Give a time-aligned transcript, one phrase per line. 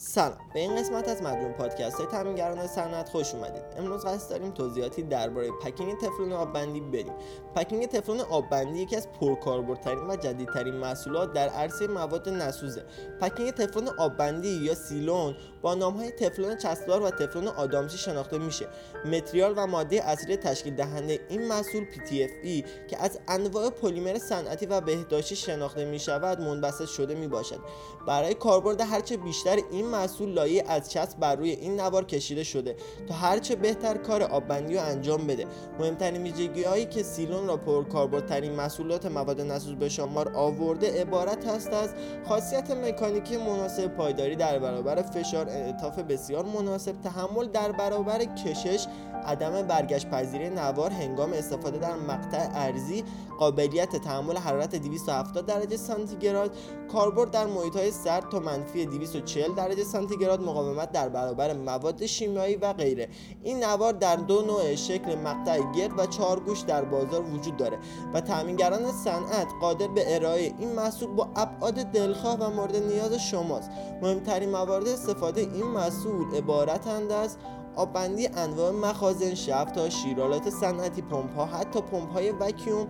[0.00, 0.38] سلام.
[0.54, 3.62] به این قسمت از مجموع پادکست های تامینگران صنعت خوش اومدید.
[3.78, 7.12] امروز قصد داریم توضیحاتی درباره پکینگ تفلون آببندی بدیم.
[7.56, 12.84] پکینگ تفلون آببندی یکی از پرکاربردترین و جدیدترین محصولات در عرصه مواد نسوزه.
[13.20, 18.66] پکینگ تفلون آببندی یا سیلون با نام های تفلون چسبدار و تفلون آدامسی شناخته میشه.
[19.04, 24.80] متریال و ماده اصلی تشکیل دهنده این محصول PTFE که از انواع پلیمر صنعتی و
[24.80, 27.58] بهداشتی شناخته می شود منبسط شده می باشد
[28.06, 32.76] برای کاربرد هرچه بیشتر این محصول لایه از چسب بر روی این نوار کشیده شده
[33.08, 35.46] تا هرچه بهتر کار آببندی رو انجام بده.
[35.78, 41.72] مهمترین ویژگی هایی که سیلون را پرکاربردترین محصولات مواد نسوز به شمار آورده عبارت هست
[41.72, 41.90] از
[42.28, 48.86] خاصیت مکانیکی مناسب پایداری در برابر فشار انعطاف بسیار مناسب تحمل در برابر کشش
[49.26, 53.04] عدم برگشت پذیری نوار هنگام استفاده در مقطع ارزی
[53.38, 56.56] قابلیت تحمل حرارت 270 درجه سانتیگراد
[56.92, 62.56] کاربرد در محیط های سرد تا منفی 240 درجه سانتیگراد مقاومت در برابر مواد شیمیایی
[62.56, 63.08] و غیره.
[63.42, 67.78] این نوار در دو نوع شکل مقطع گرد و چهارگوش در بازار وجود داره
[68.14, 73.70] و تامینگران صنعت قادر به ارائه این محصول با ابعاد دلخواه و مورد نیاز شماست.
[74.02, 77.36] مهمترین موارد استفاده این محصول عبارتند از
[77.76, 82.86] آببندی انواع مخازن شب تا شیرالات صنعتی پمپ حتی پمپ های وکیوم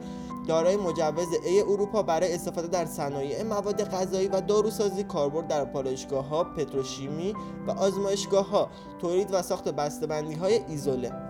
[0.48, 6.28] دارای مجوز ای اروپا برای استفاده در صنایع مواد غذایی و داروسازی کاربرد در پالایشگاه
[6.28, 7.34] ها پتروشیمی
[7.66, 11.27] و آزمایشگاه ها تولید و ساخت بسته‌بندی های ایزوله.